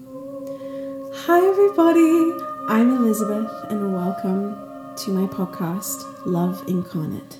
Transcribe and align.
Hi, 0.00 1.44
everybody. 1.44 2.32
I'm 2.68 2.96
Elizabeth, 2.98 3.50
and 3.68 3.92
welcome 3.92 4.94
to 4.96 5.10
my 5.10 5.26
podcast, 5.26 6.24
Love 6.24 6.62
Incarnate. 6.68 7.38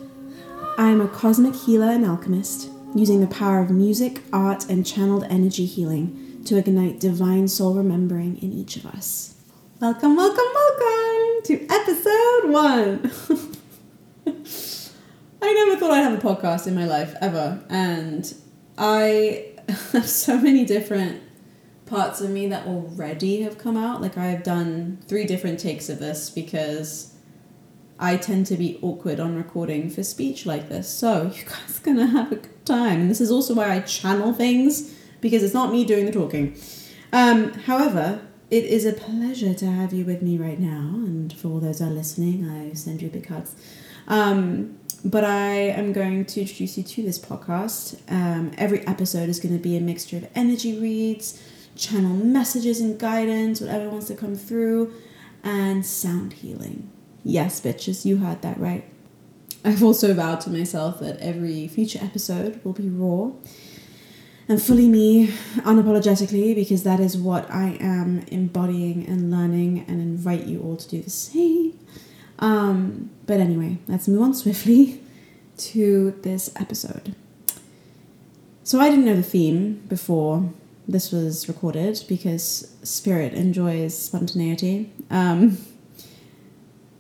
I 0.77 0.91
am 0.91 1.01
a 1.01 1.07
cosmic 1.07 1.55
healer 1.55 1.91
and 1.93 2.05
alchemist, 2.05 2.69
using 2.97 3.21
the 3.21 3.29
power 3.29 3.61
of 3.61 3.71
music, 3.71 4.23
art, 4.33 4.69
and 4.69 4.85
channeled 4.85 5.25
energy 5.31 5.67
healing 5.67 6.43
to 6.47 6.57
ignite 6.57 6.99
divine 6.99 7.47
soul 7.47 7.75
remembering 7.75 8.39
in 8.39 8.53
each 8.53 8.75
of 8.77 8.87
us. 8.87 9.37
Welcome, 9.81 10.17
welcome, 10.17 10.45
welcome 10.53 11.43
to 11.45 11.65
episode 11.71 12.51
one. 12.51 13.13
I 15.41 15.53
never 15.53 15.77
thought 15.77 15.93
I'd 15.93 16.03
have 16.03 16.19
a 16.19 16.27
podcast 16.27 16.67
in 16.67 16.75
my 16.75 16.87
life 16.87 17.15
ever, 17.21 17.63
and 17.69 18.35
I 18.77 19.53
have 19.93 20.09
so 20.09 20.41
many 20.41 20.65
different 20.65 21.23
parts 21.89 22.21
of 22.21 22.31
me 22.31 22.47
that 22.49 22.67
already 22.67 23.43
have 23.43 23.59
come 23.59 23.77
out. 23.77 24.01
Like 24.01 24.17
I 24.17 24.27
have 24.27 24.43
done 24.43 24.99
three 25.07 25.25
different 25.25 25.59
takes 25.59 25.89
of 25.89 25.99
this 25.99 26.31
because 26.31 27.15
I 27.99 28.17
tend 28.17 28.47
to 28.47 28.57
be 28.57 28.79
awkward 28.83 29.19
on 29.19 29.37
recording 29.37 29.91
for 29.91 30.03
speech 30.03 30.47
like 30.47 30.69
this. 30.69 30.89
So 30.89 31.23
you 31.35 31.45
guys 31.45 31.81
are 31.81 31.85
gonna 31.85 32.07
have 32.07 32.33
a 32.33 32.37
good 32.37 32.67
time. 32.67 33.03
And 33.03 33.11
this 33.11 33.21
is 33.21 33.31
also 33.31 33.55
why 33.55 33.75
I 33.75 33.81
channel 33.81 34.33
things 34.33 34.95
because 35.21 35.43
it's 35.43 35.55
not 35.55 35.73
me 35.73 35.85
doing 35.85 36.07
the 36.07 36.13
talking. 36.13 36.57
Um, 37.13 37.53
however, 37.53 38.21
it 38.51 38.65
is 38.65 38.87
a 38.87 38.93
pleasure 38.93 39.53
to 39.55 39.67
have 39.67 39.93
you 39.93 40.05
with 40.05 40.23
me 40.23 40.39
right 40.39 40.59
now, 40.59 40.91
and 40.95 41.33
for 41.33 41.49
all 41.49 41.61
those 41.61 41.81
that 41.81 41.89
are 41.89 41.95
listening, 41.95 42.49
I 42.49 42.73
send 42.75 43.03
you 43.03 43.11
big 43.11 43.27
hugs. 43.27 43.55
Um, 44.07 44.79
but 45.05 45.23
I 45.23 45.51
am 45.53 45.93
going 45.93 46.25
to 46.25 46.41
introduce 46.41 46.79
you 46.79 46.83
to 46.83 47.03
this 47.03 47.19
podcast. 47.19 48.01
Um, 48.11 48.53
every 48.57 48.87
episode 48.87 49.29
is 49.29 49.39
going 49.39 49.57
to 49.57 49.63
be 49.63 49.77
a 49.77 49.81
mixture 49.81 50.17
of 50.17 50.29
energy 50.35 50.79
reads, 50.79 51.43
channel 51.79 52.15
messages 52.15 52.81
and 52.81 52.99
guidance, 52.99 53.61
whatever 53.61 53.89
wants 53.89 54.09
to 54.09 54.15
come 54.15 54.35
through, 54.35 54.93
and 55.43 55.87
sound 55.87 56.35
healing. 56.35 56.91
Yes, 57.25 57.61
bitches, 57.61 58.05
you 58.05 58.19
heard 58.19 58.43
that 58.43 58.59
right. 58.59 58.85
I've 59.65 59.83
also 59.83 60.15
vowed 60.15 60.41
to 60.43 60.51
myself 60.51 61.01
that 61.01 61.19
every 61.19 61.69
future 61.69 61.99
episode 62.03 62.61
will 62.65 62.73
be 62.73 62.89
raw 62.89 63.33
and 64.49 64.63
fully 64.63 64.89
me 64.89 65.29
unapologetically 65.59 66.55
because 66.55 66.83
that 66.85 67.01
is 67.01 67.17
what 67.17 67.51
I 67.51 67.77
am 67.81 68.25
embodying 68.29 69.07
and 69.07 69.31
learning 69.31 69.85
and 69.87 70.01
invite 70.01 70.47
you 70.47 70.63
all 70.63 70.77
to 70.77 70.89
do 70.89 71.03
the 71.03 71.11
same. 71.11 71.79
Um, 72.39 73.11
but 73.27 73.41
anyway, 73.41 73.79
let's 73.89 74.09
move 74.09 74.23
on 74.23 74.35
swiftly 74.35 75.03
to 75.59 76.19
this 76.23 76.51
episode. 76.57 77.15
So 78.63 78.81
I 78.81 78.89
didn't 78.89 79.05
know 79.05 79.17
the 79.17 79.23
theme 79.23 79.83
before 79.89 80.51
this 80.89 81.13
was 81.13 81.49
recorded 81.49 82.03
because 82.09 82.75
spirit 82.83 83.35
enjoys 83.35 83.97
spontaneity. 83.97 84.91
Um, 85.11 85.59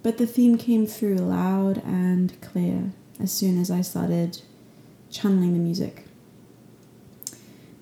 but 0.02 0.18
the 0.18 0.26
theme 0.26 0.58
came 0.58 0.86
through 0.86 1.16
loud 1.16 1.78
and 1.84 2.38
clear 2.42 2.92
as 3.18 3.32
soon 3.32 3.58
as 3.58 3.70
I 3.70 3.80
started 3.80 4.42
channeling 5.10 5.54
the 5.54 5.58
music. 5.58 6.04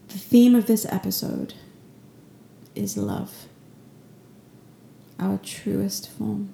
The 0.09 0.19
theme 0.19 0.55
of 0.55 0.67
this 0.67 0.87
episode 0.89 1.55
is 2.77 2.97
love, 2.97 3.47
our 5.19 5.39
truest 5.39 6.09
form. 6.09 6.51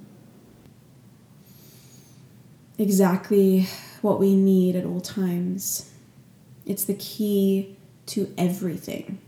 Exactly 2.79 3.67
what 4.01 4.19
we 4.19 4.35
need 4.35 4.75
at 4.77 4.87
all 4.87 5.03
times. 5.03 5.93
It's 6.65 6.85
the 6.85 6.95
key 6.95 7.77
to 8.07 8.33
everything 8.39 9.19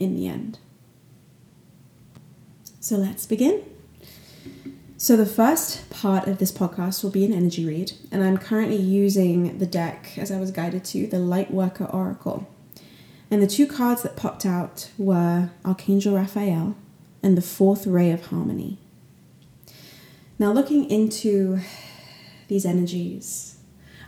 in 0.00 0.14
the 0.14 0.26
end. 0.26 0.58
So 2.80 2.96
let's 2.96 3.26
begin. 3.26 3.62
So, 4.96 5.16
the 5.16 5.24
first 5.24 5.88
part 5.88 6.28
of 6.28 6.36
this 6.36 6.52
podcast 6.52 7.02
will 7.02 7.10
be 7.10 7.24
an 7.24 7.32
energy 7.32 7.64
read, 7.64 7.92
and 8.12 8.22
I'm 8.22 8.36
currently 8.36 8.76
using 8.76 9.56
the 9.56 9.64
deck 9.64 10.18
as 10.18 10.30
I 10.30 10.38
was 10.38 10.50
guided 10.50 10.84
to 10.86 11.06
the 11.06 11.16
Lightworker 11.16 11.92
Oracle. 11.92 12.46
And 13.30 13.42
the 13.42 13.46
two 13.46 13.66
cards 13.66 14.02
that 14.02 14.14
popped 14.14 14.44
out 14.44 14.90
were 14.98 15.52
Archangel 15.64 16.16
Raphael 16.16 16.76
and 17.22 17.34
the 17.34 17.42
Fourth 17.42 17.86
Ray 17.86 18.10
of 18.10 18.26
Harmony. 18.26 18.76
Now, 20.38 20.52
looking 20.52 20.90
into 20.90 21.60
these 22.48 22.66
energies, 22.66 23.56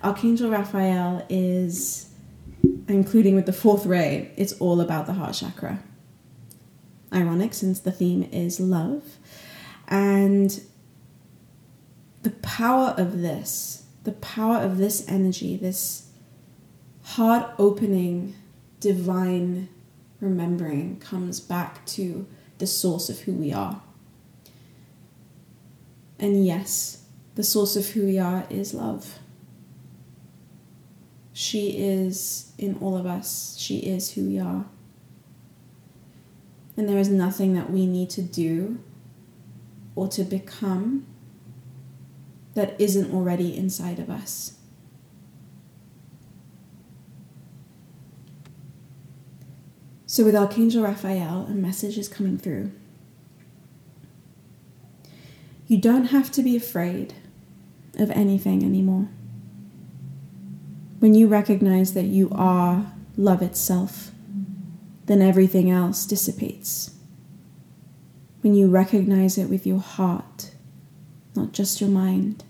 Archangel 0.03 0.51
Raphael 0.51 1.25
is 1.31 2.12
including 2.89 3.35
with 3.35 3.47
the 3.47 3.53
fourth 3.53 3.87
ray, 3.87 4.33
it's 4.37 4.53
all 4.55 4.81
about 4.81 5.07
the 5.07 5.15
heart 5.15 5.35
chakra. 5.35 5.83
Ironic 7.13 7.55
since 7.55 7.81
the 7.81 7.93
theme 7.93 8.29
is 8.33 8.59
love. 8.59 9.19
And 9.89 10.63
the 12.23 12.31
power 12.31 12.95
of 12.97 13.21
this, 13.21 13.85
the 14.05 14.13
power 14.13 14.59
of 14.59 14.79
this 14.79 15.05
energy, 15.09 15.57
this 15.57 16.09
heart 17.03 17.53
opening, 17.59 18.35
divine 18.81 19.69
remembering 20.21 20.99
comes 21.01 21.41
back 21.41 21.85
to 21.87 22.27
the 22.59 22.67
source 22.67 23.09
of 23.09 23.21
who 23.21 23.33
we 23.33 23.53
are. 23.53 23.83
And 26.19 26.47
yes, 26.47 27.03
the 27.35 27.43
source 27.43 27.77
of 27.77 27.89
who 27.89 28.07
we 28.07 28.19
are 28.19 28.47
is 28.49 28.73
love. 28.73 29.19
She 31.43 31.71
is 31.71 32.53
in 32.57 32.79
all 32.81 32.97
of 32.97 33.05
us. 33.05 33.57
She 33.59 33.79
is 33.79 34.13
who 34.13 34.29
we 34.29 34.39
are. 34.39 34.65
And 36.77 36.89
there 36.89 36.99
is 36.99 37.09
nothing 37.09 37.55
that 37.55 37.69
we 37.69 37.85
need 37.85 38.11
to 38.11 38.23
do 38.23 38.79
or 39.97 40.07
to 40.07 40.23
become 40.23 41.05
that 42.55 42.81
isn't 42.81 43.13
already 43.13 43.57
inside 43.57 43.99
of 43.99 44.09
us. 44.09 44.57
So, 50.07 50.25
with 50.25 50.37
Archangel 50.37 50.85
Raphael, 50.85 51.47
a 51.51 51.55
message 51.55 51.99
is 51.99 52.09
coming 52.09 52.39
through. 52.39 52.71
You 55.67 55.79
don't 55.79 56.05
have 56.05 56.31
to 56.33 56.43
be 56.43 56.55
afraid 56.55 57.15
of 57.99 58.13
anything 58.13 58.63
anymore. 58.63 59.09
When 61.03 61.17
you 61.17 61.27
recognize 61.27 61.95
that 61.95 62.05
you 62.05 62.29
are 62.31 62.93
love 63.17 63.43
itself, 63.43 64.13
then 65.07 65.21
everything 65.21 65.69
else 65.69 66.07
dissipates. 66.07 66.95
When 68.41 68.55
you 68.55 68.69
recognize 68.69 69.37
it 69.37 69.51
with 69.51 69.67
your 69.67 69.81
heart, 69.81 70.53
not 71.35 71.51
just 71.51 71.81
your 71.81 71.91
mind, 71.91 72.45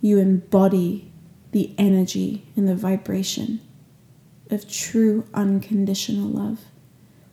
you 0.00 0.20
embody 0.20 1.10
the 1.50 1.74
energy 1.78 2.46
and 2.54 2.68
the 2.68 2.76
vibration 2.76 3.60
of 4.48 4.70
true 4.70 5.26
unconditional 5.34 6.28
love, 6.28 6.60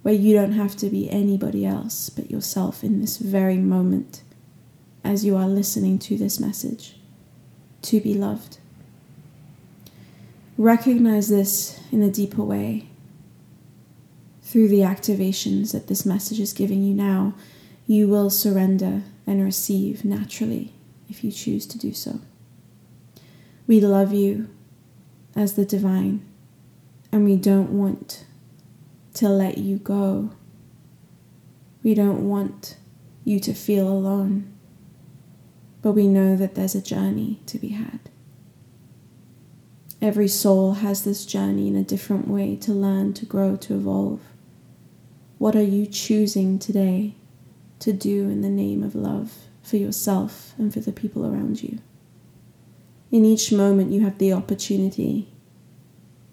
where 0.01 0.15
you 0.15 0.33
don't 0.33 0.53
have 0.53 0.75
to 0.77 0.89
be 0.89 1.07
anybody 1.11 1.67
else 1.67 2.09
but 2.09 2.31
yourself 2.31 2.83
in 2.83 2.99
this 2.99 3.17
very 3.17 3.57
moment 3.57 4.23
as 5.03 5.23
you 5.23 5.35
are 5.35 5.47
listening 5.47 5.99
to 5.99 6.17
this 6.17 6.39
message 6.39 6.95
to 7.83 7.99
be 7.99 8.15
loved. 8.15 8.57
Recognize 10.59 11.29
this 11.29 11.79
in 11.89 12.01
a 12.03 12.11
deeper 12.11 12.43
way. 12.43 12.89
Through 14.41 14.67
the 14.67 14.81
activations 14.81 15.71
that 15.71 15.87
this 15.87 16.05
message 16.05 16.37
is 16.37 16.51
giving 16.51 16.83
you 16.83 16.93
now, 16.93 17.33
you 17.87 18.09
will 18.09 18.29
surrender 18.29 19.03
and 19.25 19.41
receive 19.41 20.03
naturally 20.03 20.73
if 21.07 21.23
you 21.23 21.31
choose 21.31 21.65
to 21.67 21.77
do 21.77 21.93
so. 21.93 22.19
We 23.67 23.79
love 23.79 24.11
you 24.11 24.49
as 25.33 25.53
the 25.53 25.63
divine, 25.63 26.25
and 27.09 27.23
we 27.23 27.37
don't 27.37 27.71
want 27.71 28.25
to 29.13 29.29
let 29.29 29.59
you 29.59 29.77
go. 29.77 30.31
We 31.83 31.93
don't 31.93 32.27
want 32.27 32.75
you 33.23 33.39
to 33.39 33.53
feel 33.53 33.87
alone, 33.87 34.53
but 35.81 35.93
we 35.93 36.07
know 36.07 36.35
that 36.35 36.55
there's 36.55 36.75
a 36.75 36.81
journey 36.81 37.39
to 37.45 37.57
be 37.57 37.69
had. 37.69 38.01
Every 40.01 40.29
soul 40.29 40.75
has 40.75 41.03
this 41.03 41.25
journey 41.25 41.67
in 41.67 41.75
a 41.75 41.83
different 41.83 42.29
way 42.29 42.55
to 42.57 42.71
learn, 42.71 43.13
to 43.15 43.25
grow, 43.25 43.57
to 43.57 43.75
evolve. 43.75 44.21
What 45.37 45.57
are 45.57 45.61
you 45.61 45.85
choosing 45.85 46.57
today 46.57 47.15
to 47.79 47.91
do 47.91 48.29
in 48.29 48.39
the 48.39 48.49
name 48.49 48.81
of 48.81 48.95
love 48.95 49.33
for 49.61 49.75
yourself 49.75 50.53
and 50.57 50.73
for 50.73 50.79
the 50.79 50.93
people 50.93 51.25
around 51.25 51.63
you? 51.63 51.79
In 53.11 53.25
each 53.25 53.51
moment, 53.51 53.91
you 53.91 54.01
have 54.05 54.19
the 54.19 54.31
opportunity 54.31 55.33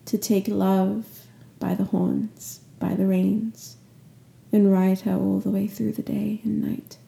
to 0.04 0.16
take 0.16 0.46
love 0.46 1.26
by 1.58 1.74
the 1.74 1.84
horns, 1.84 2.60
by 2.78 2.94
the 2.94 3.06
reins, 3.06 3.78
and 4.52 4.72
ride 4.72 5.00
her 5.00 5.16
all 5.16 5.40
the 5.40 5.50
way 5.50 5.66
through 5.66 5.92
the 5.92 6.02
day 6.02 6.40
and 6.44 6.62
night. 6.62 6.98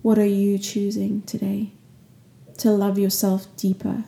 What 0.00 0.18
are 0.18 0.26
you 0.26 0.58
choosing 0.58 1.22
today? 1.22 1.74
To 2.58 2.72
love 2.72 2.98
yourself 2.98 3.46
deeper 3.56 4.04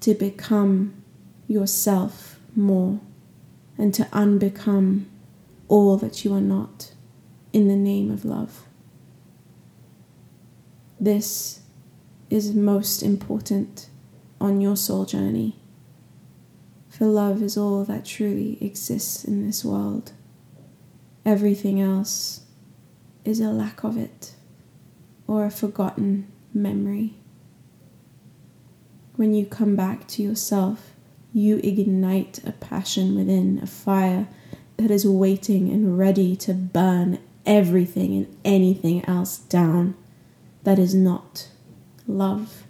to 0.00 0.14
become 0.14 1.02
yourself 1.46 2.38
more 2.56 3.00
and 3.76 3.92
to 3.94 4.04
unbecome 4.04 5.04
all 5.68 5.96
that 5.96 6.24
you 6.24 6.34
are 6.34 6.40
not 6.40 6.92
in 7.52 7.68
the 7.68 7.76
name 7.76 8.10
of 8.10 8.24
love. 8.24 8.64
This 10.98 11.60
is 12.28 12.54
most 12.54 13.02
important 13.02 13.88
on 14.40 14.60
your 14.60 14.76
soul 14.76 15.04
journey, 15.04 15.56
for 16.88 17.06
love 17.06 17.42
is 17.42 17.56
all 17.56 17.84
that 17.84 18.04
truly 18.04 18.58
exists 18.64 19.24
in 19.24 19.46
this 19.46 19.64
world. 19.64 20.12
Everything 21.24 21.80
else 21.80 22.42
is 23.24 23.40
a 23.40 23.50
lack 23.50 23.84
of 23.84 23.96
it 23.96 24.34
or 25.26 25.44
a 25.44 25.50
forgotten 25.50 26.26
memory. 26.52 27.19
When 29.20 29.34
you 29.34 29.44
come 29.44 29.76
back 29.76 30.06
to 30.08 30.22
yourself, 30.22 30.94
you 31.34 31.58
ignite 31.58 32.42
a 32.46 32.52
passion 32.52 33.14
within, 33.14 33.60
a 33.62 33.66
fire 33.66 34.26
that 34.78 34.90
is 34.90 35.06
waiting 35.06 35.68
and 35.68 35.98
ready 35.98 36.34
to 36.36 36.54
burn 36.54 37.18
everything 37.44 38.16
and 38.16 38.34
anything 38.46 39.04
else 39.04 39.36
down 39.36 39.94
that 40.62 40.78
is 40.78 40.94
not 40.94 41.50
love. 42.06 42.64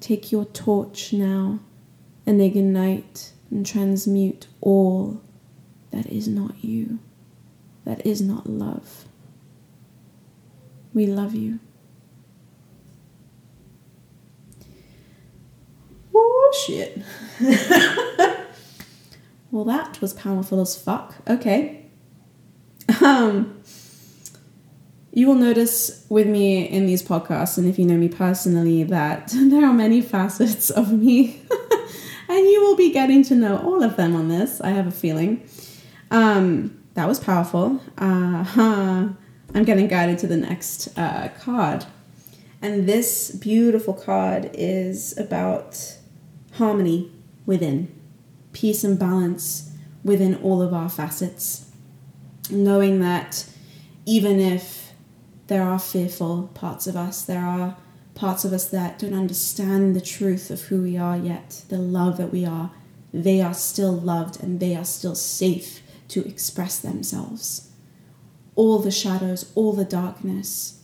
Take 0.00 0.32
your 0.32 0.46
torch 0.46 1.12
now 1.12 1.60
and 2.26 2.42
ignite 2.42 3.34
and 3.52 3.64
transmute 3.64 4.48
all 4.60 5.22
that 5.92 6.06
is 6.06 6.26
not 6.26 6.56
you, 6.64 6.98
that 7.84 8.04
is 8.04 8.20
not 8.20 8.48
love. 8.48 9.04
We 10.92 11.06
love 11.06 11.36
you. 11.36 11.60
Shit. 16.54 17.02
well, 19.50 19.64
that 19.64 20.00
was 20.00 20.12
powerful 20.12 20.60
as 20.60 20.76
fuck. 20.76 21.14
Okay. 21.28 21.86
Um, 23.02 23.60
you 25.12 25.26
will 25.28 25.34
notice 25.34 26.04
with 26.08 26.26
me 26.26 26.64
in 26.64 26.86
these 26.86 27.02
podcasts, 27.02 27.56
and 27.56 27.66
if 27.68 27.78
you 27.78 27.86
know 27.86 27.96
me 27.96 28.08
personally, 28.08 28.82
that 28.84 29.28
there 29.34 29.64
are 29.64 29.72
many 29.72 30.00
facets 30.00 30.70
of 30.70 30.92
me. 30.92 31.42
and 32.28 32.38
you 32.38 32.62
will 32.62 32.76
be 32.76 32.92
getting 32.92 33.22
to 33.24 33.34
know 33.34 33.58
all 33.58 33.82
of 33.82 33.96
them 33.96 34.16
on 34.16 34.28
this, 34.28 34.60
I 34.60 34.70
have 34.70 34.86
a 34.86 34.92
feeling. 34.92 35.46
Um, 36.10 36.82
that 36.94 37.08
was 37.08 37.18
powerful. 37.18 37.80
Uh, 37.98 38.44
huh. 38.44 39.08
I'm 39.54 39.64
getting 39.64 39.86
guided 39.86 40.18
to 40.18 40.26
the 40.26 40.36
next 40.36 40.96
uh, 40.98 41.28
card. 41.40 41.86
And 42.60 42.88
this 42.88 43.30
beautiful 43.30 43.94
card 43.94 44.50
is 44.54 45.16
about 45.18 45.98
harmony 46.54 47.12
within, 47.46 47.92
peace 48.52 48.84
and 48.84 48.98
balance 48.98 49.70
within 50.02 50.34
all 50.36 50.62
of 50.62 50.72
our 50.72 50.88
facets. 50.88 51.70
Knowing 52.50 53.00
that 53.00 53.46
even 54.06 54.38
if 54.38 54.92
there 55.46 55.62
are 55.62 55.78
fearful 55.78 56.50
parts 56.54 56.86
of 56.86 56.96
us, 56.96 57.22
there 57.22 57.44
are 57.44 57.76
parts 58.14 58.44
of 58.44 58.52
us 58.52 58.68
that 58.70 58.98
don't 58.98 59.14
understand 59.14 59.96
the 59.96 60.00
truth 60.00 60.50
of 60.50 60.62
who 60.62 60.82
we 60.82 60.96
are 60.96 61.16
yet, 61.16 61.62
the 61.68 61.78
love 61.78 62.16
that 62.16 62.32
we 62.32 62.44
are, 62.44 62.70
they 63.12 63.40
are 63.40 63.54
still 63.54 63.92
loved 63.92 64.42
and 64.42 64.60
they 64.60 64.76
are 64.76 64.84
still 64.84 65.14
safe 65.14 65.82
to 66.08 66.26
express 66.26 66.78
themselves 66.78 67.70
all 68.56 68.78
the 68.78 68.90
shadows, 68.90 69.50
all 69.54 69.72
the 69.72 69.84
darkness. 69.84 70.80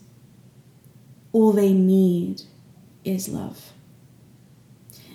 All 1.32 1.52
they 1.52 1.73
need 1.73 2.43
is 3.05 3.28
love. 3.28 3.73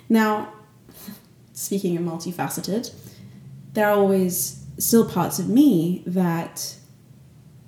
Now, 0.08 0.52
speaking 1.52 1.96
of 1.96 2.02
multifaceted, 2.02 2.94
there 3.72 3.88
are 3.88 3.96
always 3.96 4.64
still 4.78 5.08
parts 5.08 5.38
of 5.38 5.48
me 5.48 6.02
that 6.06 6.76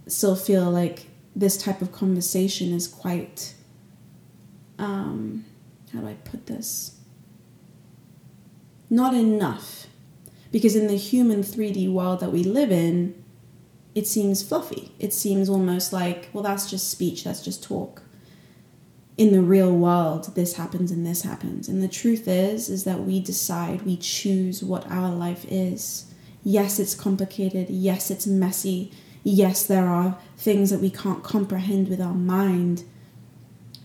still 0.07 0.37
feel 0.37 0.71
like 0.71 1.07
this 1.35 1.57
type 1.57 1.83
of 1.83 1.93
conversation 1.93 2.73
is 2.73 2.87
quite 2.87 3.55
um, 4.79 5.45
how 5.93 6.01
do 6.01 6.07
I 6.09 6.15
put 6.15 6.47
this? 6.47 6.99
Not 8.91 9.15
enough. 9.15 9.87
Because 10.51 10.77
in 10.77 10.87
the 10.87 10.97
human 10.97 11.43
3D 11.43 11.93
world 11.93 12.21
that 12.21 12.33
we 12.33 12.43
live 12.43 12.73
in, 12.73 13.23
it 13.95 14.07
seems 14.07 14.43
fluffy. 14.43 14.95
It 14.99 15.13
seems 15.13 15.49
almost 15.49 15.93
like, 15.93 16.31
well, 16.33 16.43
that's 16.43 16.71
just 16.71 16.91
speech, 16.91 17.25
that's 17.25 17.43
just 17.45 17.63
talk. 17.63 18.03
In 19.19 19.33
the 19.33 19.43
real 19.43 19.75
world, 19.75 20.35
this 20.35 20.55
happens 20.55 20.91
and 20.91 21.05
this 21.05 21.23
happens. 21.23 21.69
And 21.69 21.83
the 21.83 21.89
truth 21.89 22.27
is, 22.27 22.71
is 22.71 22.85
that 22.85 23.01
we 23.01 23.21
decide, 23.21 23.83
we 23.83 23.97
choose 23.97 24.63
what 24.63 24.91
our 24.91 25.13
life 25.13 25.45
is. 25.51 26.07
Yes, 26.45 26.79
it's 26.79 26.95
complicated. 26.95 27.69
Yes, 27.69 28.11
it's 28.11 28.27
messy. 28.27 28.93
Yes, 29.25 29.67
there 29.67 29.89
are 29.89 30.17
things 30.37 30.71
that 30.71 30.81
we 30.81 30.89
can't 30.89 31.23
comprehend 31.23 31.89
with 31.89 32.01
our 32.01 32.15
mind. 32.15 32.85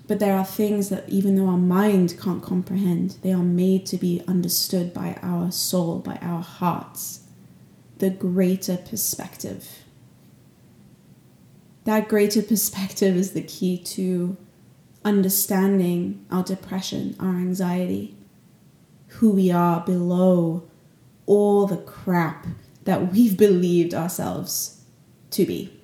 But 0.07 0.19
there 0.19 0.37
are 0.37 0.45
things 0.45 0.89
that, 0.89 1.09
even 1.09 1.35
though 1.35 1.47
our 1.47 1.57
mind 1.57 2.15
can't 2.21 2.43
comprehend, 2.43 3.17
they 3.23 3.33
are 3.33 3.43
made 3.43 3.85
to 3.87 3.97
be 3.97 4.23
understood 4.27 4.93
by 4.93 5.17
our 5.21 5.51
soul, 5.51 5.99
by 5.99 6.17
our 6.21 6.41
hearts. 6.41 7.21
The 7.97 8.11
greater 8.11 8.77
perspective 8.77 9.83
that 11.85 12.07
greater 12.07 12.41
perspective 12.53 13.15
is 13.15 13.31
the 13.31 13.41
key 13.41 13.77
to 13.77 14.37
understanding 15.05 16.25
our 16.31 16.43
depression, 16.43 17.15
our 17.19 17.35
anxiety, 17.35 18.15
who 19.07 19.31
we 19.31 19.51
are 19.51 19.81
below 19.81 20.67
all 21.25 21.67
the 21.67 21.77
crap 21.77 22.47
that 22.83 23.11
we've 23.11 23.37
believed 23.37 23.93
ourselves 23.93 24.81
to 25.31 25.45
be. 25.45 25.79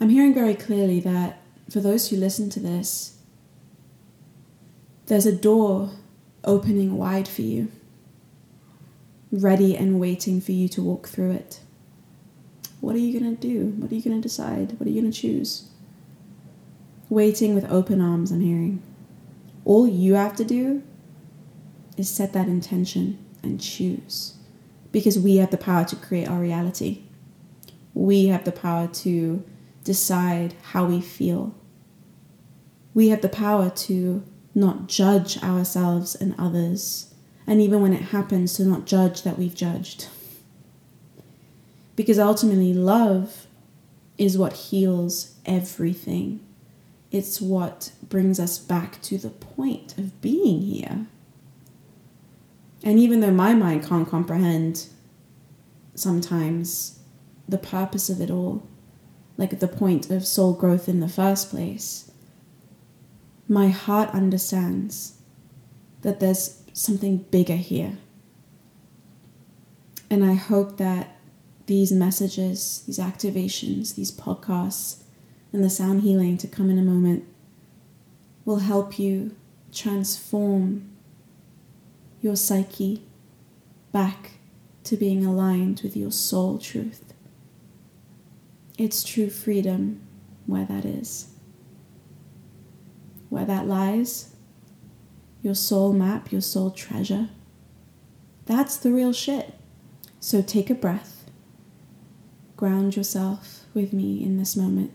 I'm 0.00 0.10
hearing 0.10 0.34
very 0.34 0.54
clearly 0.54 1.00
that 1.00 1.40
for 1.70 1.80
those 1.80 2.08
who 2.08 2.16
listen 2.16 2.50
to 2.50 2.60
this, 2.60 3.18
there's 5.06 5.26
a 5.26 5.32
door 5.32 5.90
opening 6.44 6.96
wide 6.96 7.28
for 7.28 7.42
you, 7.42 7.70
ready 9.30 9.76
and 9.76 10.00
waiting 10.00 10.40
for 10.40 10.52
you 10.52 10.68
to 10.68 10.82
walk 10.82 11.08
through 11.08 11.32
it. 11.32 11.60
What 12.80 12.94
are 12.94 12.98
you 12.98 13.18
going 13.18 13.34
to 13.34 13.40
do? 13.40 13.66
What 13.78 13.90
are 13.90 13.94
you 13.94 14.02
going 14.02 14.20
to 14.20 14.28
decide? 14.28 14.78
What 14.78 14.86
are 14.86 14.90
you 14.90 15.00
going 15.00 15.12
to 15.12 15.18
choose? 15.18 15.68
Waiting 17.08 17.54
with 17.54 17.70
open 17.70 18.00
arms, 18.00 18.32
I'm 18.32 18.40
hearing. 18.40 18.82
All 19.64 19.86
you 19.86 20.14
have 20.14 20.36
to 20.36 20.44
do 20.44 20.82
is 21.96 22.08
set 22.08 22.32
that 22.32 22.48
intention 22.48 23.18
and 23.42 23.60
choose. 23.60 24.34
Because 24.90 25.18
we 25.18 25.36
have 25.36 25.50
the 25.50 25.56
power 25.56 25.84
to 25.84 25.96
create 25.96 26.28
our 26.28 26.40
reality. 26.40 27.02
We 27.92 28.26
have 28.26 28.44
the 28.44 28.52
power 28.52 28.86
to 28.86 29.44
decide 29.84 30.54
how 30.62 30.86
we 30.86 31.00
feel. 31.00 31.54
We 32.94 33.08
have 33.08 33.22
the 33.22 33.28
power 33.28 33.70
to 33.70 34.24
not 34.54 34.88
judge 34.88 35.42
ourselves 35.42 36.14
and 36.14 36.34
others. 36.38 37.12
And 37.46 37.60
even 37.60 37.82
when 37.82 37.92
it 37.92 38.02
happens, 38.02 38.54
to 38.54 38.64
not 38.64 38.86
judge 38.86 39.22
that 39.22 39.38
we've 39.38 39.54
judged. 39.54 40.08
Because 41.96 42.18
ultimately, 42.18 42.72
love 42.72 43.46
is 44.16 44.38
what 44.38 44.52
heals 44.52 45.34
everything. 45.44 46.40
It's 47.14 47.40
what 47.40 47.92
brings 48.02 48.40
us 48.40 48.58
back 48.58 49.00
to 49.02 49.18
the 49.18 49.30
point 49.30 49.96
of 49.96 50.20
being 50.20 50.62
here. 50.62 51.06
And 52.82 52.98
even 52.98 53.20
though 53.20 53.30
my 53.30 53.54
mind 53.54 53.86
can't 53.86 54.08
comprehend 54.08 54.88
sometimes 55.94 56.98
the 57.48 57.56
purpose 57.56 58.10
of 58.10 58.20
it 58.20 58.32
all, 58.32 58.66
like 59.36 59.60
the 59.60 59.68
point 59.68 60.10
of 60.10 60.26
soul 60.26 60.54
growth 60.54 60.88
in 60.88 60.98
the 60.98 61.08
first 61.08 61.50
place, 61.50 62.10
my 63.46 63.68
heart 63.68 64.10
understands 64.10 65.16
that 66.02 66.18
there's 66.18 66.64
something 66.72 67.18
bigger 67.30 67.54
here. 67.54 67.96
And 70.10 70.24
I 70.24 70.34
hope 70.34 70.78
that 70.78 71.16
these 71.66 71.92
messages, 71.92 72.82
these 72.88 72.98
activations, 72.98 73.94
these 73.94 74.10
podcasts, 74.10 75.03
and 75.54 75.62
the 75.62 75.70
sound 75.70 76.02
healing 76.02 76.36
to 76.36 76.48
come 76.48 76.68
in 76.68 76.80
a 76.80 76.82
moment 76.82 77.24
will 78.44 78.58
help 78.58 78.98
you 78.98 79.36
transform 79.72 80.90
your 82.20 82.34
psyche 82.34 83.04
back 83.92 84.32
to 84.82 84.96
being 84.96 85.24
aligned 85.24 85.80
with 85.82 85.96
your 85.96 86.10
soul 86.10 86.58
truth. 86.58 87.14
It's 88.76 89.04
true 89.04 89.30
freedom 89.30 90.04
where 90.46 90.64
that 90.64 90.84
is. 90.84 91.28
Where 93.28 93.44
that 93.44 93.68
lies, 93.68 94.34
your 95.40 95.54
soul 95.54 95.92
map, 95.92 96.32
your 96.32 96.40
soul 96.40 96.72
treasure, 96.72 97.28
that's 98.44 98.76
the 98.76 98.90
real 98.90 99.12
shit. 99.12 99.54
So 100.18 100.42
take 100.42 100.68
a 100.68 100.74
breath 100.74 101.30
ground 102.56 102.96
yourself 102.96 103.66
with 103.72 103.92
me 103.92 104.20
in 104.20 104.36
this 104.36 104.56
moment 104.56 104.92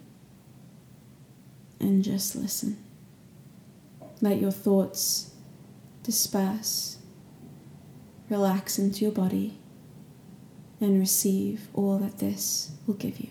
and 1.80 2.04
just 2.04 2.36
listen. 2.36 2.78
Let 4.22 4.40
your 4.40 4.52
thoughts 4.52 5.32
disperse, 6.04 6.98
relax 8.30 8.78
into 8.78 9.06
your 9.06 9.14
body, 9.14 9.58
and 10.82 11.00
receive 11.00 11.68
all 11.74 11.98
that 12.00 12.20
this 12.20 12.72
will 12.86 12.96
give 12.96 13.20
you. 13.20 13.30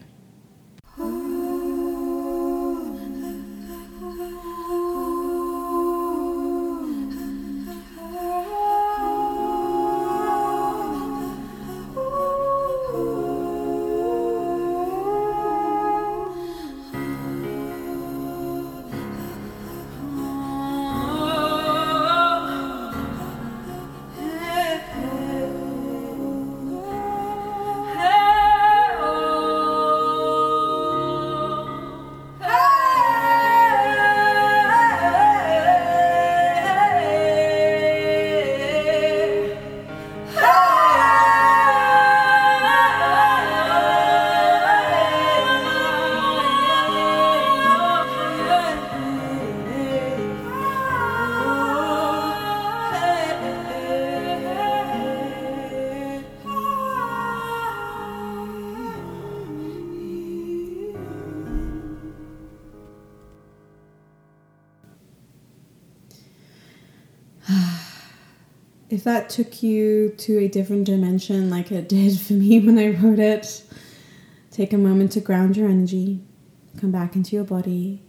If 68.90 69.04
that 69.04 69.28
took 69.28 69.62
you 69.62 70.14
to 70.16 70.38
a 70.38 70.49
different 70.49 70.85
dimension 70.85 71.50
like 71.50 71.71
it 71.71 71.88
did 71.88 72.18
for 72.21 72.35
me 72.35 72.61
when 72.61 72.78
I 72.78 72.90
wrote 72.90 73.18
it, 73.18 73.62
take 74.50 74.73
a 74.73 74.78
moment 74.78 75.12
to 75.12 75.21
ground 75.21 75.57
your 75.57 75.68
energy, 75.68 76.21
come 76.80 76.90
back 76.90 77.14
into 77.14 77.37
your 77.37 77.45
body. 77.45 78.02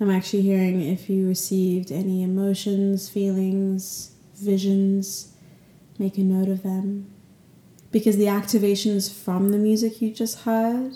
I'm 0.00 0.10
actually 0.10 0.42
hearing 0.42 0.80
if 0.80 1.10
you 1.10 1.28
received 1.28 1.92
any 1.92 2.22
emotions, 2.22 3.10
feelings, 3.10 4.12
visions, 4.34 5.34
make 5.98 6.16
a 6.16 6.22
note 6.22 6.48
of 6.48 6.62
them. 6.62 7.10
Because 7.92 8.16
the 8.16 8.26
activations 8.26 9.12
from 9.12 9.50
the 9.50 9.58
music 9.58 10.00
you 10.00 10.10
just 10.14 10.40
heard 10.40 10.92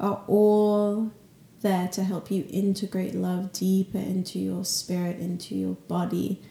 are 0.00 0.24
all 0.26 1.12
there 1.60 1.86
to 1.88 2.02
help 2.02 2.30
you 2.30 2.46
integrate 2.50 3.14
love 3.14 3.52
deeper 3.52 3.98
into 3.98 4.40
your 4.40 4.64
spirit, 4.64 5.20
into 5.20 5.54
your 5.54 5.74
body 5.74 6.42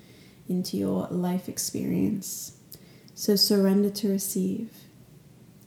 into 0.49 0.77
your 0.77 1.07
life 1.09 1.47
experience. 1.47 2.57
So 3.13 3.35
surrender 3.35 3.89
to 3.89 4.09
receive. 4.09 4.71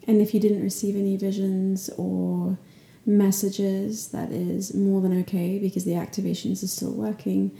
And 0.06 0.20
if 0.20 0.34
you 0.34 0.40
didn't 0.40 0.62
receive 0.62 0.96
any 0.96 1.16
visions 1.16 1.90
or 1.96 2.58
messages, 3.06 4.08
that 4.08 4.32
is 4.32 4.74
more 4.74 5.00
than 5.00 5.18
okay 5.20 5.58
because 5.58 5.84
the 5.84 5.92
activations 5.92 6.62
are 6.62 6.68
still 6.68 6.92
working 6.92 7.56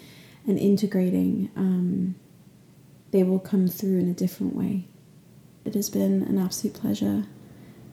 and 0.47 0.59
integrating. 0.59 1.51
Um, 1.57 2.17
they 3.13 3.23
will 3.23 3.39
come 3.39 3.69
through 3.69 3.99
in 3.99 4.09
a 4.09 4.15
different 4.15 4.57
way. 4.57 4.87
It 5.65 5.75
has 5.75 5.91
been 5.91 6.23
an 6.23 6.39
absolute 6.39 6.75
pleasure 6.75 7.25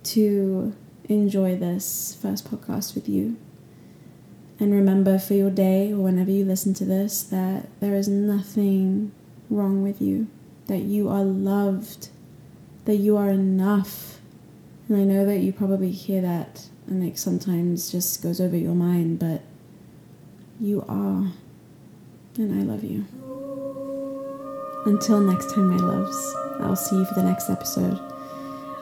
to 0.03 0.73
enjoy 1.05 1.55
this 1.55 2.17
first 2.21 2.49
podcast 2.49 2.95
with 2.95 3.07
you. 3.07 3.37
And 4.59 4.73
remember 4.73 5.19
for 5.19 5.35
your 5.35 5.49
day 5.49 5.91
or 5.91 5.99
whenever 5.99 6.31
you 6.31 6.43
listen 6.43 6.73
to 6.75 6.85
this 6.85 7.23
that 7.23 7.67
there 7.79 7.95
is 7.95 8.07
nothing 8.07 9.11
wrong 9.49 9.83
with 9.83 10.01
you, 10.01 10.27
that 10.67 10.79
you 10.79 11.09
are 11.09 11.23
loved, 11.23 12.09
that 12.85 12.97
you 12.97 13.17
are 13.17 13.29
enough. 13.29 14.19
And 14.87 14.97
I 14.97 15.03
know 15.03 15.25
that 15.25 15.39
you 15.39 15.53
probably 15.53 15.91
hear 15.91 16.21
that 16.21 16.67
and 16.89 17.03
like 17.03 17.17
sometimes 17.17 17.91
just 17.91 18.21
goes 18.23 18.41
over 18.41 18.57
your 18.57 18.73
mind, 18.73 19.19
but 19.19 19.43
you 20.59 20.83
are. 20.89 21.31
And 22.37 22.59
I 22.59 22.63
love 22.63 22.83
you. 22.83 23.05
Until 24.85 25.19
next 25.19 25.53
time, 25.53 25.69
my 25.69 25.77
loves, 25.77 26.35
I'll 26.59 26.75
see 26.75 26.95
you 26.95 27.05
for 27.05 27.15
the 27.15 27.23
next 27.23 27.49
episode. 27.49 27.99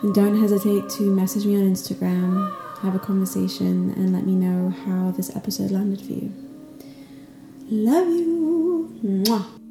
And 0.02 0.14
don't 0.14 0.40
hesitate 0.40 0.90
to 0.92 1.04
message 1.04 1.46
me 1.46 1.56
on 1.56 1.64
Instagram, 1.64 2.56
have 2.82 2.96
a 2.96 3.00
conversation, 3.00 3.94
and 3.98 4.14
let 4.14 4.26
me 4.26 4.36
know 4.36 4.70
how 4.86 5.12
this 5.12 5.36
episode 5.36 5.72
landed 5.72 6.00
for 6.00 6.14
you. 6.14 6.32
Love 7.70 8.08
you. 8.08 9.00
Mwah. 9.04 9.67